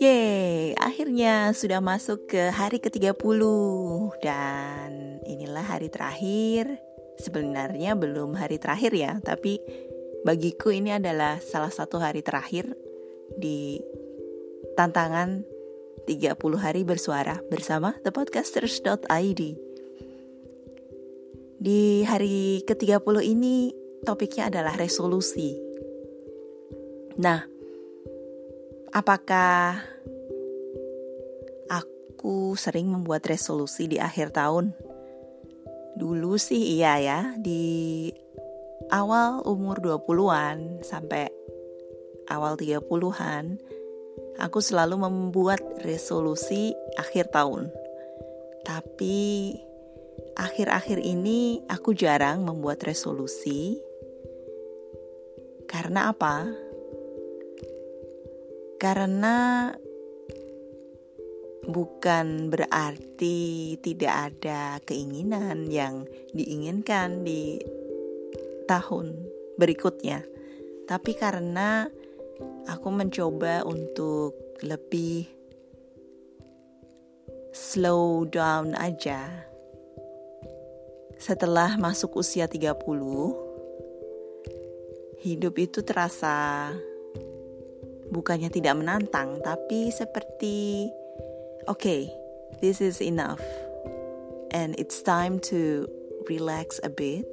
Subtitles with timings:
[0.00, 3.40] Yeay, akhirnya sudah masuk ke hari ke-30
[4.24, 6.80] dan inilah hari terakhir.
[7.20, 9.60] Sebenarnya belum hari terakhir ya, tapi
[10.24, 12.72] bagiku ini adalah salah satu hari terakhir
[13.36, 13.76] di
[14.78, 15.44] tantangan
[16.08, 19.42] 30 hari bersuara bersama thepodcasters.id.
[21.62, 23.70] Di hari ke-30 ini
[24.02, 25.54] topiknya adalah resolusi.
[27.22, 27.51] Nah,
[28.92, 29.80] Apakah
[31.72, 34.76] aku sering membuat resolusi di akhir tahun?
[35.96, 38.12] Dulu sih iya ya, di
[38.92, 41.32] awal umur 20-an sampai
[42.28, 43.56] awal 30-an,
[44.36, 47.72] aku selalu membuat resolusi akhir tahun.
[48.60, 49.56] Tapi
[50.36, 53.80] akhir-akhir ini aku jarang membuat resolusi.
[55.64, 56.71] Karena apa?
[58.82, 59.70] Karena
[61.70, 66.02] bukan berarti tidak ada keinginan yang
[66.34, 67.62] diinginkan di
[68.66, 69.14] tahun
[69.54, 70.26] berikutnya,
[70.90, 71.86] tapi karena
[72.66, 74.34] aku mencoba untuk
[74.66, 75.30] lebih
[77.54, 79.46] slow down aja.
[81.22, 82.82] Setelah masuk usia 30,
[85.22, 86.74] hidup itu terasa
[88.12, 90.86] bukannya tidak menantang, tapi seperti
[91.64, 92.12] oke, okay,
[92.60, 93.40] this is enough.
[94.52, 95.88] And it's time to
[96.28, 97.26] relax a bit.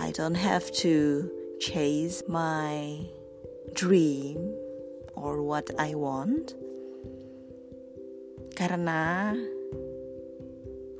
[0.00, 1.28] I don't have to
[1.60, 3.04] chase my
[3.76, 4.40] dream
[5.12, 6.56] or what I want.
[8.56, 9.36] Karena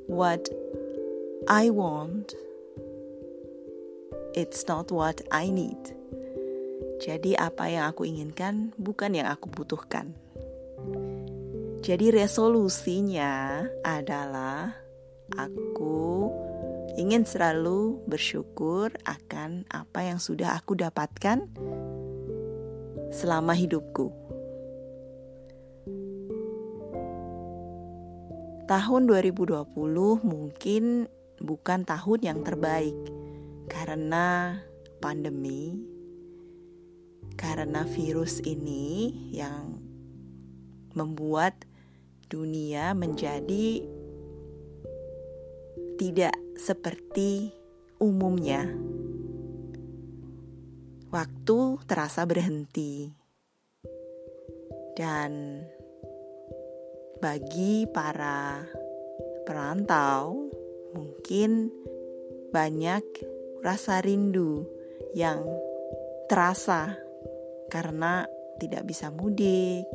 [0.05, 0.45] what
[1.49, 2.37] I want
[4.33, 6.00] it's not what I need.
[7.01, 10.13] Jadi apa yang aku inginkan bukan yang aku butuhkan.
[11.81, 14.77] Jadi resolusinya adalah
[15.33, 16.29] aku
[17.01, 21.49] ingin selalu bersyukur akan apa yang sudah aku dapatkan
[23.09, 24.13] selama hidupku.
[28.69, 29.57] Tahun 2020
[30.21, 31.09] mungkin
[31.41, 32.93] bukan tahun yang terbaik
[33.65, 34.61] karena
[35.01, 35.81] pandemi
[37.41, 39.81] karena virus ini yang
[40.93, 41.65] membuat
[42.29, 43.81] dunia menjadi
[45.97, 47.49] tidak seperti
[47.97, 48.69] umumnya.
[51.09, 51.57] Waktu
[51.89, 53.11] terasa berhenti,
[54.95, 55.65] dan
[57.19, 58.63] bagi para
[59.43, 60.47] perantau,
[60.93, 61.73] mungkin
[62.53, 63.03] banyak
[63.65, 64.63] rasa rindu
[65.17, 65.43] yang
[66.31, 67.10] terasa
[67.71, 68.27] karena
[68.59, 69.87] tidak bisa mudik,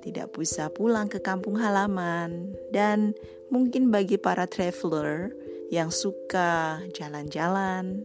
[0.00, 3.12] tidak bisa pulang ke kampung halaman, dan
[3.52, 5.30] mungkin bagi para traveler
[5.68, 8.02] yang suka jalan-jalan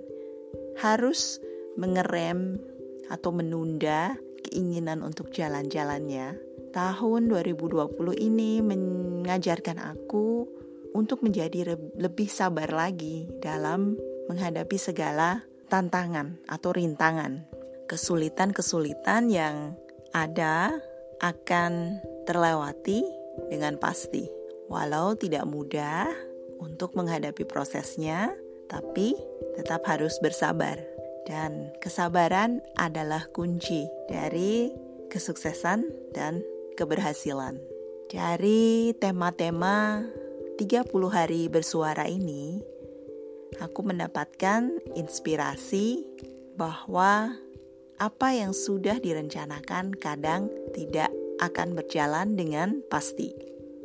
[0.78, 1.40] harus
[1.80, 2.60] mengerem
[3.08, 6.36] atau menunda keinginan untuk jalan-jalannya.
[6.72, 10.48] Tahun 2020 ini mengajarkan aku
[10.96, 13.96] untuk menjadi lebih sabar lagi dalam
[14.32, 17.61] menghadapi segala tantangan atau rintangan
[17.92, 19.76] kesulitan-kesulitan yang
[20.16, 20.80] ada
[21.20, 23.04] akan terlewati
[23.52, 24.32] dengan pasti.
[24.72, 26.08] Walau tidak mudah
[26.64, 28.32] untuk menghadapi prosesnya,
[28.72, 29.12] tapi
[29.60, 30.80] tetap harus bersabar.
[31.28, 34.72] Dan kesabaran adalah kunci dari
[35.12, 35.84] kesuksesan
[36.16, 36.40] dan
[36.80, 37.60] keberhasilan.
[38.08, 40.08] Dari tema-tema
[40.56, 42.64] 30 hari bersuara ini,
[43.60, 46.08] aku mendapatkan inspirasi
[46.56, 47.36] bahwa
[48.02, 53.30] apa yang sudah direncanakan kadang tidak akan berjalan dengan pasti,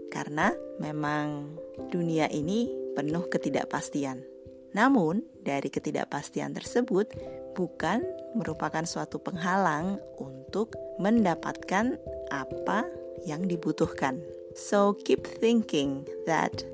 [0.08, 1.52] karena memang
[1.92, 4.24] dunia ini penuh ketidakpastian.
[4.72, 7.12] Namun, dari ketidakpastian tersebut
[7.52, 8.00] bukan
[8.32, 12.00] merupakan suatu penghalang untuk mendapatkan
[12.32, 12.88] apa
[13.28, 14.20] yang dibutuhkan.
[14.56, 16.64] So, keep thinking that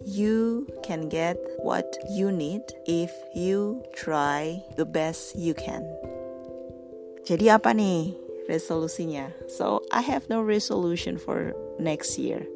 [0.00, 5.84] you can get what you need if you try the best you can.
[7.26, 8.14] Jadi apa nih
[8.46, 9.34] resolusinya?
[9.50, 12.46] So I have no resolution for next year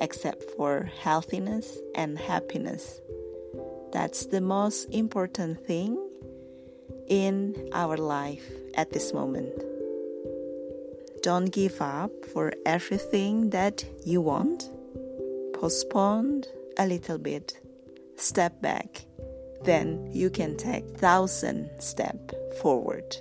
[0.00, 3.04] except for healthiness and happiness.
[3.92, 6.00] That's the most important thing
[7.12, 9.52] in our life at this moment.
[11.20, 14.72] Don't give up for everything that you want.
[15.52, 16.44] Postpone
[16.78, 17.60] a little bit.
[18.16, 19.04] Step back.
[19.64, 22.32] Then you can take thousand step
[22.62, 23.20] forward.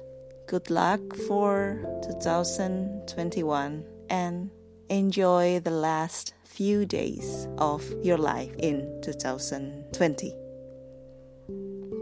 [0.50, 1.78] Good luck for
[2.10, 4.50] 2021 and
[4.90, 10.34] enjoy the last few days of your life in 2020.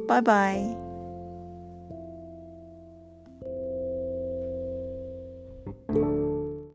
[0.07, 0.86] Bye bye.